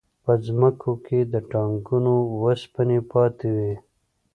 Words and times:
په 0.23 0.33
ځمکو 0.45 0.91
کې 1.05 1.19
د 1.33 1.35
ټانکونو 1.51 2.13
وسپنې 2.43 2.99
پاتې 3.11 3.49
وې 3.55 3.73